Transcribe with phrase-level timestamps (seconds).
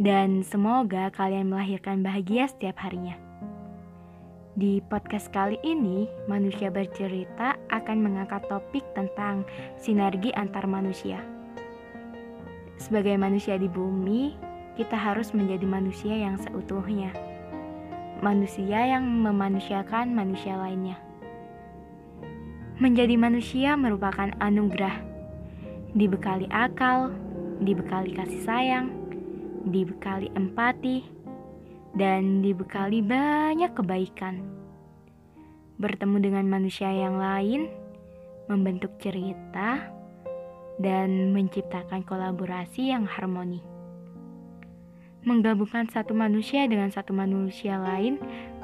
[0.00, 3.20] dan semoga kalian melahirkan bahagia setiap harinya.
[4.56, 9.44] Di podcast kali ini, manusia bercerita akan mengangkat topik tentang
[9.76, 11.20] sinergi antar manusia.
[12.80, 14.34] Sebagai manusia di bumi,
[14.80, 17.12] kita harus menjadi manusia yang seutuhnya.
[18.24, 20.96] Manusia yang memanusiakan manusia lainnya.
[22.80, 24.96] Menjadi manusia merupakan anugerah,
[25.92, 27.12] dibekali akal,
[27.60, 28.99] dibekali kasih sayang,
[29.68, 31.04] dibekali empati,
[31.94, 34.40] dan dibekali banyak kebaikan.
[35.80, 37.72] Bertemu dengan manusia yang lain,
[38.46, 39.90] membentuk cerita,
[40.80, 43.60] dan menciptakan kolaborasi yang harmoni.
[45.20, 48.16] Menggabungkan satu manusia dengan satu manusia lain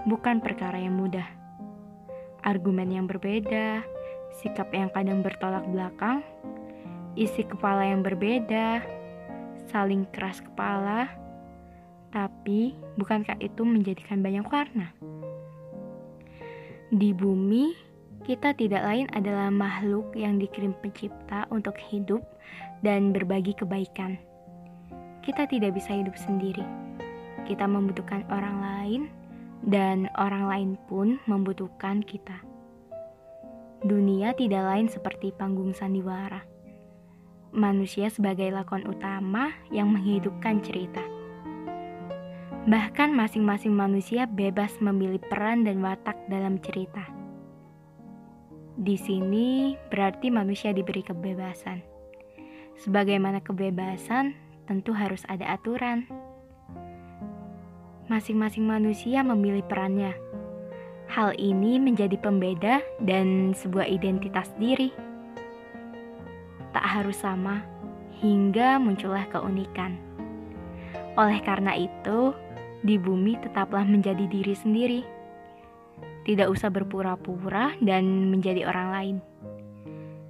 [0.09, 1.29] bukan perkara yang mudah.
[2.41, 3.85] Argumen yang berbeda,
[4.41, 6.25] sikap yang kadang bertolak belakang,
[7.19, 8.81] isi kepala yang berbeda,
[9.71, 11.11] saling keras kepala,
[12.15, 14.95] tapi bukankah itu menjadikan banyak warna?
[16.89, 17.75] Di bumi,
[18.23, 22.23] kita tidak lain adalah makhluk yang dikirim pencipta untuk hidup
[22.81, 24.19] dan berbagi kebaikan.
[25.27, 26.63] Kita tidak bisa hidup sendiri.
[27.47, 29.03] Kita membutuhkan orang lain
[29.67, 32.39] dan orang lain pun membutuhkan kita.
[33.83, 36.56] Dunia tidak lain seperti panggung sandiwara
[37.57, 41.01] manusia sebagai lakon utama yang menghidupkan cerita.
[42.69, 47.03] Bahkan masing-masing manusia bebas memilih peran dan watak dalam cerita.
[48.77, 51.81] Di sini berarti manusia diberi kebebasan.
[52.77, 54.37] Sebagaimana kebebasan,
[54.69, 56.05] tentu harus ada aturan.
[58.13, 60.13] Masing-masing manusia memilih perannya.
[61.09, 64.93] Hal ini menjadi pembeda dan sebuah identitas diri
[66.77, 67.65] tak harus sama
[68.21, 69.97] hingga muncullah keunikan.
[71.17, 72.37] Oleh karena itu,
[72.85, 75.01] di bumi tetaplah menjadi diri sendiri.
[76.29, 79.17] Tidak usah berpura-pura dan menjadi orang lain.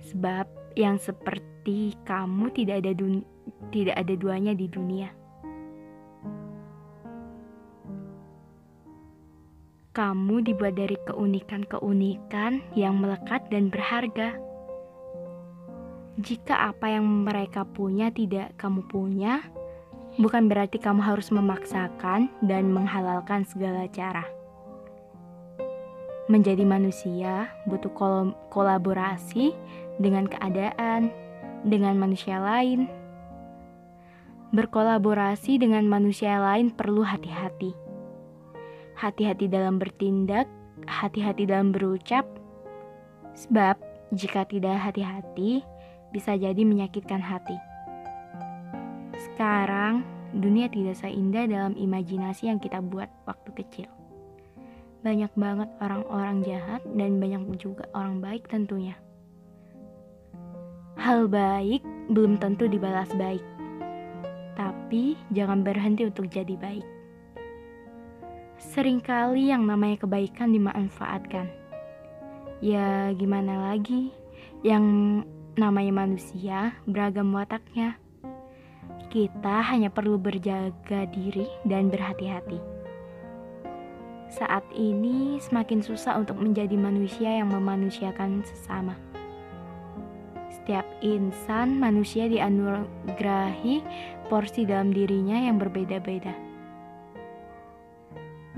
[0.07, 0.47] Sebab
[0.79, 2.95] yang seperti kamu tidak ada
[3.75, 5.11] tidak ada duanya di dunia.
[9.97, 14.46] Kamu dibuat dari keunikan-keunikan yang melekat dan berharga.
[16.17, 19.45] Jika apa yang mereka punya tidak kamu punya,
[20.17, 24.25] bukan berarti kamu harus memaksakan dan menghalalkan segala cara.
[26.33, 29.53] Menjadi manusia butuh kol kolaborasi
[30.01, 31.13] dengan keadaan,
[31.69, 32.89] dengan manusia lain.
[34.57, 37.77] Berkolaborasi dengan manusia lain perlu hati-hati.
[38.97, 40.49] Hati-hati dalam bertindak,
[40.89, 42.25] hati-hati dalam berucap.
[43.37, 43.77] Sebab
[44.17, 45.61] jika tidak hati-hati,
[46.11, 47.57] bisa jadi menyakitkan hati.
[49.17, 50.05] Sekarang,
[50.37, 53.89] dunia tidak seindah dalam imajinasi yang kita buat waktu kecil.
[55.07, 58.99] Banyak banget orang-orang jahat dan banyak juga orang baik tentunya.
[60.97, 63.45] Hal baik belum tentu dibalas baik.
[64.57, 66.87] Tapi jangan berhenti untuk jadi baik.
[68.57, 71.47] Seringkali yang namanya kebaikan dimanfaatkan.
[72.65, 74.11] Ya gimana lagi?
[74.65, 74.85] Yang
[75.57, 77.97] Namanya manusia, beragam wataknya.
[79.09, 82.61] Kita hanya perlu berjaga diri dan berhati-hati.
[84.29, 89.01] Saat ini semakin susah untuk menjadi manusia yang memanusiakan sesama.
[90.53, 93.81] Setiap insan manusia dianugerahi
[94.29, 96.37] porsi dalam dirinya yang berbeda-beda.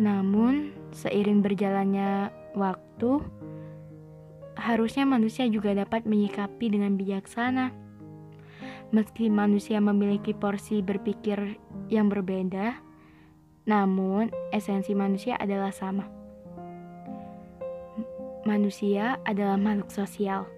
[0.03, 3.23] Namun, seiring berjalannya waktu,
[4.59, 7.71] harusnya manusia juga dapat menyikapi dengan bijaksana.
[8.91, 12.83] Meski manusia memiliki porsi berpikir yang berbeda,
[13.69, 16.09] namun esensi manusia adalah sama.
[18.49, 20.49] Manusia adalah makhluk sosial,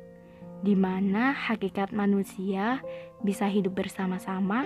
[0.63, 2.79] di mana hakikat manusia
[3.21, 4.65] bisa hidup bersama-sama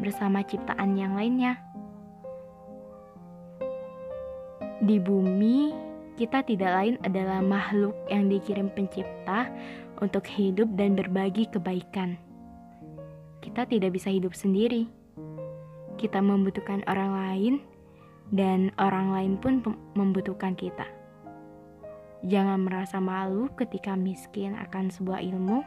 [0.00, 1.60] bersama ciptaan yang lainnya.
[4.80, 5.70] Di bumi,
[6.14, 9.50] kita tidak lain adalah makhluk yang dikirim Pencipta
[9.98, 12.18] untuk hidup dan berbagi kebaikan
[13.44, 14.88] kita tidak bisa hidup sendiri.
[16.00, 17.54] Kita membutuhkan orang lain,
[18.32, 19.60] dan orang lain pun
[19.92, 20.88] membutuhkan kita.
[22.24, 25.60] Jangan merasa malu ketika miskin akan sebuah ilmu,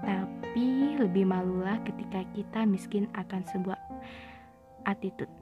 [0.00, 3.78] tapi lebih malulah ketika kita miskin akan sebuah
[4.88, 5.41] attitude.